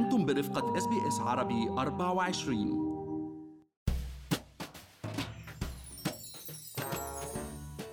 [0.00, 2.90] أنتم برفقة SBS عربي 24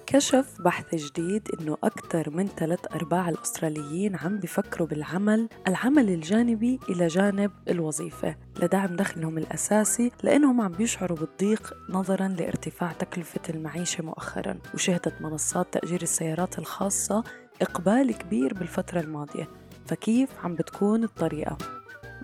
[0.05, 7.07] كشف بحث جديد إنه أكثر من ثلاث أرباع الأستراليين عم بفكروا بالعمل العمل الجانبي إلى
[7.07, 15.21] جانب الوظيفة لدعم دخلهم الأساسي لأنهم عم بيشعروا بالضيق نظرا لارتفاع تكلفة المعيشة مؤخرا وشهدت
[15.21, 17.23] منصات تأجير السيارات الخاصة
[17.61, 19.47] إقبال كبير بالفترة الماضية
[19.85, 21.76] فكيف عم بتكون الطريقة؟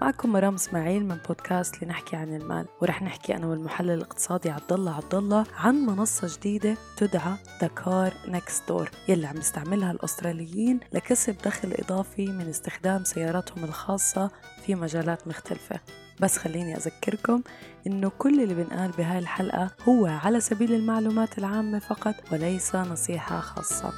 [0.03, 4.95] معكم مرام إسماعيل من بودكاست لنحكي عن المال ورح نحكي أنا والمحلل الاقتصادي عبد الله
[4.95, 11.73] عبد الله عن منصة جديدة تدعى دكار نكست دور يلي عم يستعملها الأستراليين لكسب دخل
[11.79, 14.31] إضافي من استخدام سياراتهم الخاصة
[14.65, 15.79] في مجالات مختلفة.
[16.19, 17.41] بس خليني أذكركم
[17.87, 23.93] إنه كل اللي بنقال بهاي الحلقة هو على سبيل المعلومات العامة فقط وليس نصيحة خاصة.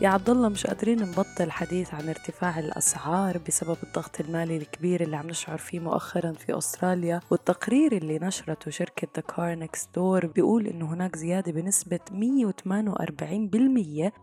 [0.00, 5.16] يا عبد الله مش قادرين نبطل حديث عن ارتفاع الأسعار بسبب الضغط المالي الكبير اللي
[5.16, 10.66] عم نشعر فيه مؤخرا في أستراليا والتقرير اللي نشرته شركة ذا Car Next Door بيقول
[10.66, 12.12] إنه هناك زيادة بنسبة 148%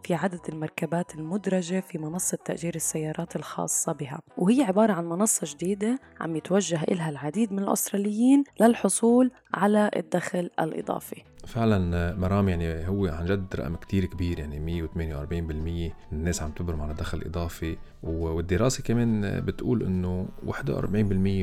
[0.03, 4.21] في عدد المركبات المدرجة في منصة تأجير السيارات الخاصة بها.
[4.37, 11.23] وهي عبارة عن منصة جديدة عم يتوجه إلها العديد من الأستراليين للحصول على الدخل الإضافي.
[11.47, 14.93] فعلا مرام يعني هو عن جد رقم كتير كبير يعني 148%
[15.33, 17.77] من الناس عم تبرم على دخل إضافي.
[18.03, 20.53] والدراسة كمان بتقول إنه 41%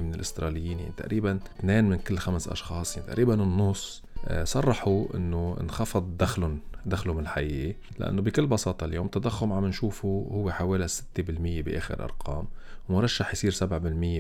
[0.02, 4.02] من الأستراليين يعني تقريبا اثنين من كل خمس أشخاص يعني تقريبا النص
[4.44, 10.88] صرحوا إنه انخفض دخلهم دخلهم الحقيقي لأنه بكل بساطة اليوم التضخم عم نشوفه هو حوالي
[10.88, 12.44] 6% بآخر أرقام
[12.88, 13.62] ومرشح يصير 7%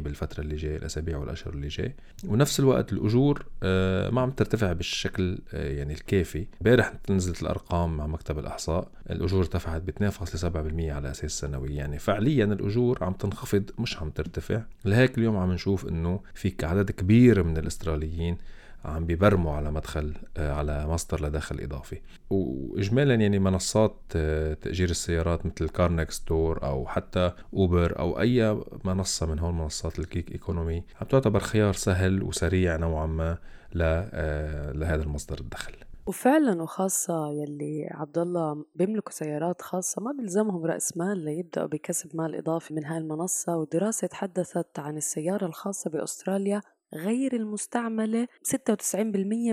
[0.00, 5.38] بالفترة اللي جاية الأسابيع والأشهر اللي جاي ونفس الوقت الأجور آه، ما عم ترتفع بالشكل
[5.54, 6.46] آه، يعني الكافي.
[6.60, 11.74] امبارح نزلت الأرقام مع مكتب الأحصاء الأجور ارتفعت ب 2.7% على أساس سنوي.
[11.74, 14.62] يعني فعليا الأجور عم تنخفض مش عم ترتفع.
[14.84, 18.38] لهيك اليوم عم نشوف إنه في عدد كبير من الأستراليين
[18.84, 22.00] عم بيبرموا على مدخل آه، على مصدر لدخل إضافي.
[22.30, 28.62] واجمالا يعني منصات آه، تأجير السيارات مثل Car Next Door أو حتى اوبر أو أي
[28.84, 33.38] منصة من هون منصات ال gig economy عم تعتبر خيار سهل وسريع نوعا ما
[33.82, 35.74] آه، لهذا المصدر الدخل.
[36.06, 42.34] وفعلا وخاصة يلي عبد الله بيملكوا سيارات خاصة ما بيلزمهم رأس مال ليبدأوا بكسب مال
[42.34, 46.60] إضافي من هاي المنصة ودراسة تحدثت عن السيارة الخاصة بأستراليا
[46.94, 48.96] غير المستعملة 96%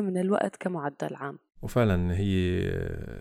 [0.01, 1.39] من الوقت كمعدل عام.
[1.61, 2.61] وفعلا هي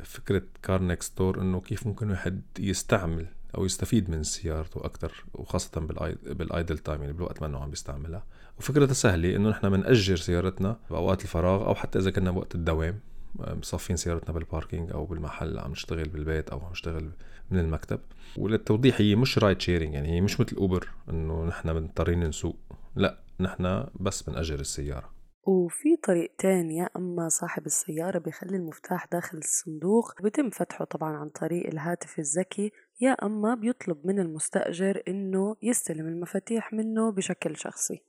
[0.04, 3.26] فكرة Car Next Door إنه كيف ممكن واحد يستعمل
[3.56, 5.80] أو يستفيد من سيارته أكثر وخاصة
[6.26, 8.24] بال idle time يعني بالوقت ما إنه عم بيستعملها.
[8.58, 13.00] وفكرتها سهلة إنه نحن بنأجر سيارتنا بأوقات الفراغ أو حتى إذا كنا بوقت الدوام
[13.38, 17.10] مصفين سيارتنا بال parking أو بالمحل عم نشتغل بالبيت أو عم نشتغل
[17.50, 18.00] من المكتب.
[18.36, 22.56] وللتوضيح هي مش ride sharing يعني هي مش مثل اوبر إنه نحن مضطرين نسوق
[22.96, 23.23] لا.
[23.40, 25.14] نحن بس بنأجر السيارة.
[25.46, 31.66] وفي طريقتين يا أما صاحب السيارة بيخلي المفتاح داخل الصندوق بيتم فتحه طبعا عن طريق
[31.66, 38.02] الهاتف الذكي يا أما بيطلب من المستأجر إنه يستلم المفاتيح منه بشكل شخصي.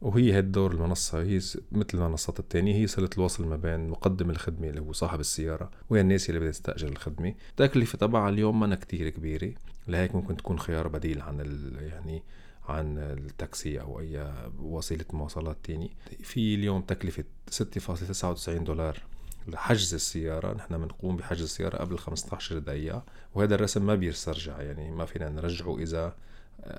[0.00, 1.36] وهي هاد دور المنصة هي
[1.72, 6.00] مثل المنصات التانية هي صلة الوصل ما بين مقدم الخدمة اللي هو صاحب السيارة وهي
[6.00, 7.34] الناس اللي بدها تستأجر الخدمة.
[7.50, 9.52] التكلفة تبعها اليوم ما كتير كبيرة
[9.88, 12.22] لهيك ممكن تكون خيار بديل عن ال يعني
[12.70, 15.90] عن التاكسي أو أي وسيلة مواصلات تاني.
[16.22, 19.02] في اليوم تكلفة 6.99 دولار
[19.48, 20.54] لحجز السيارة.
[20.54, 25.78] نحن بنقوم بحجز السيارة قبل 15 دقيقة وهذا الرسم ما بيسترجع يعني ما فينا نرجعه
[25.78, 26.14] إذا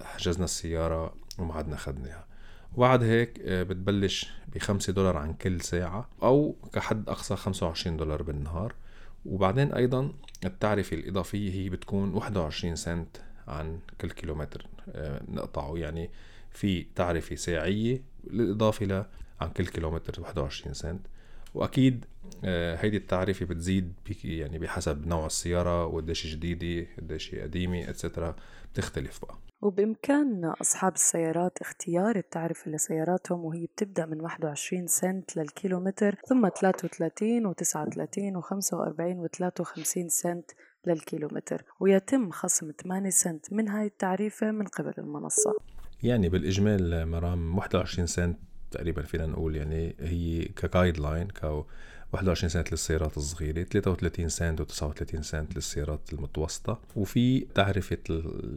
[0.03, 2.25] حجزنا السيارة وما عدنا خدناها.
[2.75, 8.23] وبعد هيك آه، بتبلش ب 5 دولار عن كل ساعة أو كحد أقصى 25 دولار
[8.23, 8.73] بالنهار.
[9.25, 10.13] وبعدين أيضا
[10.45, 13.17] التعرفة الإضافية هي بتكون 21 سنت
[13.49, 15.77] عن كل كيلومتر آه، نقطعه.
[15.77, 16.09] يعني
[16.51, 19.05] في تعرفة ساعية بالإضافة ل
[19.41, 21.01] عن كل كيلومتر 21 سنت.
[21.53, 22.05] وأكيد
[22.45, 23.93] آه، هيدي التعرفة بتزيد
[24.23, 28.35] يعني بحسب نوع السيارة وقديش جديدة قديش قديمة اتسترا
[28.73, 29.35] بتختلف بقى.
[29.61, 38.41] وبإمكان أصحاب السيارات اختيار التعرفة لسياراتهم وهي بتبدأ من 21 سنت للكيلومتر ثم 33 و39
[38.41, 40.51] و45 و53 سنت
[40.87, 45.55] للكيلومتر ويتم خصم 8 سنت من هاي التعريفة من قبل المنصة.
[46.03, 48.39] يعني بالإجمال مرام 21 سنت
[48.71, 51.65] تقريبا فينا نقول يعني هي ك guideline ك
[52.13, 57.97] 21 سنت للسيارات الصغيرة 33 سنت و39 سنت للسيارات المتوسطة وفي تعرفة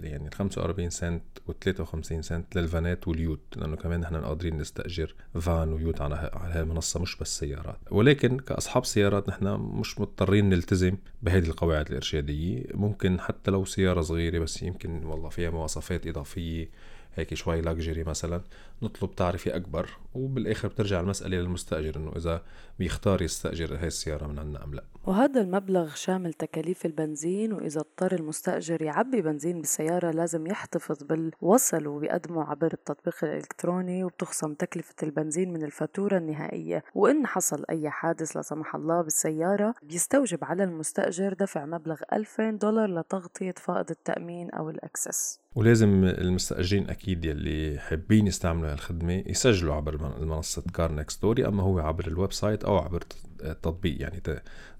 [0.02, 5.79] يعني 45 سنت و53 سنت للفانات وال ute لأنه كمان نحن قادرين نستأجر van و
[5.79, 7.78] ute على على المنصة مش بس سيارات.
[7.90, 12.64] ولكن كأصحاب سيارات نحن مش مضطرين نلتزم بهذه القواعد الإرشادية.
[12.74, 16.68] ممكن حتى لو سيارة صغيرة بس يمكن والله فيها مواصفات إضافية
[17.14, 18.40] هيك شوي luxury مثلا
[18.82, 22.42] نطلب تعرفة أكبر وبالآخر بترجع المسألة للمستأجر إنه إذا
[22.78, 24.84] بيختار يستأجر هاي السيارة من عنا أم لا.
[25.06, 32.44] وهذا المبلغ شامل تكاليف البنزين وإذا اضطر المستأجر يعبي بنزين بالسيارة لازم يحتفظ بالوصل وبيقدمه
[32.44, 36.84] عبر التطبيق الإلكتروني وبتخصم تكلفة البنزين من الفاتورة النهائية.
[36.94, 43.00] وإن حصل أي حادث لا سمح الله بالسيارة بيستوجب على المستأجر دفع مبلغ 2000 دولار
[43.00, 45.41] لتغطية فائض التأمين أو ال excess.
[45.54, 51.78] ولازم المستأجرين أكيد يلي حابين يستعملوا هالخدمة يسجلوا عبر منصة Car Next Door أما هو
[51.78, 53.02] عبر ال website أو عبر
[53.42, 54.22] التطبيق يعني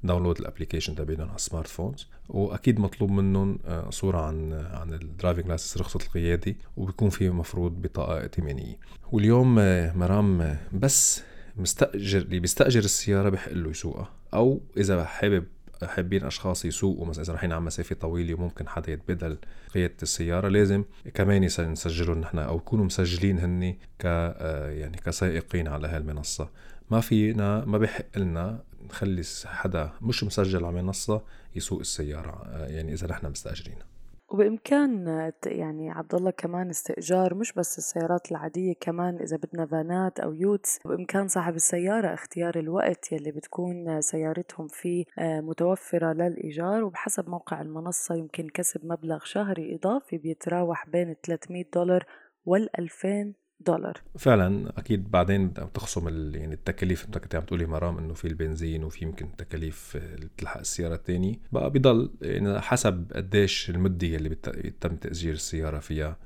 [0.05, 5.01] download ال application تبعهم على ال smartphones وأكيد مطلوب منهم آه، صورة عن عن ال
[5.01, 8.78] driving licence رخصة القيادي وبيكون في مفروض بطاقة ائتمانية.
[9.12, 11.22] واليوم آه، مرام آه، بس
[11.56, 15.44] مستأجر اللي بيستأجر السيارة بحق له يسوقها أو إذا حابب
[15.87, 19.38] حابين أشخاص يسوقوا مثلا إذا رايحين على مسافة طويلة وممكن حدا يتبدل
[19.75, 20.84] قيادة السيارة لازم
[21.14, 26.49] كمان نسجلهم نحن أو يكونوا مسجلين هن ك يعني كسائقين على هالمنصة.
[26.90, 31.23] ما فينا ما بحق لنا نخلي حدا مش مسجل على منصة
[31.56, 33.87] يسوق السيارة يعني إذا نحن مستأجرينها.
[34.32, 35.06] وبإمكان
[35.46, 40.79] يعني عبد الله كمان استئجار مش بس السيارات العادية كمان إذا بدنا فانات أو يوتس
[40.84, 48.14] بإمكان صاحب السيارة اختيار الوقت يلي بتكون سيارتهم فيه آه، متوفرة للإيجار وبحسب موقع المنصة
[48.14, 52.06] يمكن كسب مبلغ شهري إضافي بيتراوح بين 300 دولار
[52.44, 53.34] وال 2000
[53.67, 54.00] دولار.
[54.19, 59.05] فعلا أكيد بعدين بتخصم يعني التكاليف أنت كنت عم تقولي مرام إنه في البنزين وفي
[59.05, 65.35] يمكن تكاليف اللي بتلحق السيارة الثانية بقى بضل يعني حسب قديش المدة اللي بيتم تأجير
[65.35, 66.17] السيارة فيها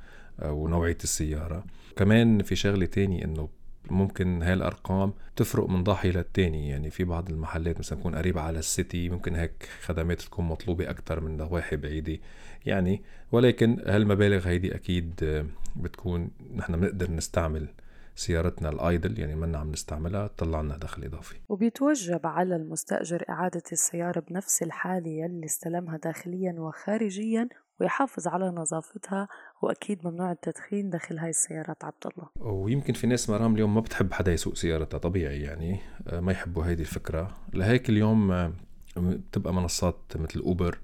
[0.40, 1.64] آه، ونوعية السيارة.
[1.96, 3.48] كمان في شغلة تانية إنه
[3.90, 6.68] ممكن هاي الأرقام تفرق من ضاحيه للتاني.
[6.68, 11.20] يعني في بعض المحلات مثلا تكون قريبة على السيتي ممكن هيك خدمات تكون مطلوبة أكثر
[11.20, 12.18] من نواحي بعيدة.
[12.66, 13.02] يعني
[13.32, 15.44] ولكن هالمبالغ هيدي أكيد
[15.76, 17.68] بتكون نحن بنقدر نستعمل
[18.16, 21.34] سيارتنا الأيدل يعني منا عم نستعملها تطلع لنا دخل إضافي.
[21.48, 27.48] وبيتوجب على المستأجر إعادة السيارة بنفس الحالة يلي استلمها داخليا وخارجيا
[27.80, 29.28] ويحافظ على نظافتها
[29.62, 32.52] وأكيد ممنوع التدخين داخل هاي السيارات عبد الله.
[32.52, 36.64] ويمكن في ناس مرام اليوم ما بتحب حدا يسوق سيارتها طبيعي يعني آه، ما يحبوا
[36.64, 37.36] هيدي الفكرة.
[37.54, 38.52] لهيك اليوم آه،
[38.96, 40.78] بتبقى منصات مثل اوبر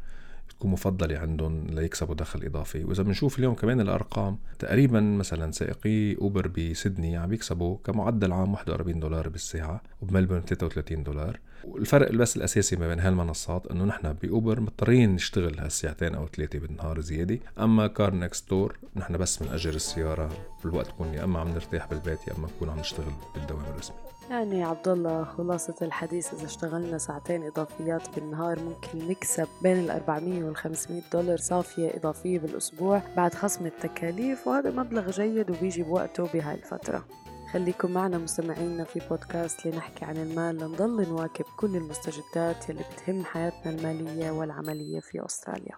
[0.62, 2.84] تكون مفضلة عندهم ليكسبوا دخل إضافي.
[2.84, 9.00] وإذا بنشوف اليوم كمان الأرقام تقريبا مثلا سائقي أوبر بسيدني عم يكسبوا كمعدل عام 41
[9.00, 11.40] دولار بالساعة وبملبورن 33 دولار.
[11.64, 17.00] والفرق بس الأساسي ما بين هالمنصات إنه نحن بأوبر مضطرين نشتغل هالساعتين أو ثلاثة بالنهار
[17.00, 17.38] زيادة.
[17.58, 20.30] أما Car Next Door نحن بس بنأجر السيارة
[20.64, 24.11] بالوقت تكون يا إما عم نرتاح بالبيت يا إما نكون عم نشتغل بالدوام الرسمي.
[24.30, 30.44] يعني عبد الله خلاصة الحديث إذا اشتغلنا ساعتين إضافيات بالنهار ممكن نكسب بين ال 400
[30.44, 36.54] وال 500 دولار صافية إضافية بالأسبوع بعد خصم التكاليف وهذا مبلغ جيد وبيجي بوقته بهاي
[36.54, 37.04] الفترة
[37.52, 43.72] خليكم معنا مستمعينا في بودكاست لنحكي عن المال لنضل نواكب كل المستجدات يلي بتهم حياتنا
[43.72, 45.76] المالية والعملية في أستراليا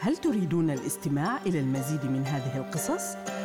[0.00, 3.39] هل تريدون الاستماع إلى المزيد من هذه القصص؟